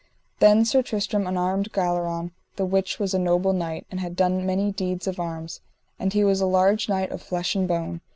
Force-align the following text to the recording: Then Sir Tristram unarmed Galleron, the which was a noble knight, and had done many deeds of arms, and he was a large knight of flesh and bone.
Then 0.39 0.65
Sir 0.65 0.81
Tristram 0.81 1.27
unarmed 1.27 1.71
Galleron, 1.73 2.31
the 2.55 2.65
which 2.65 2.97
was 2.97 3.13
a 3.13 3.19
noble 3.19 3.53
knight, 3.53 3.85
and 3.91 3.99
had 3.99 4.15
done 4.15 4.47
many 4.47 4.71
deeds 4.71 5.05
of 5.05 5.19
arms, 5.19 5.61
and 5.99 6.11
he 6.11 6.23
was 6.23 6.41
a 6.41 6.47
large 6.47 6.89
knight 6.89 7.11
of 7.11 7.21
flesh 7.21 7.53
and 7.55 7.67
bone. 7.67 8.01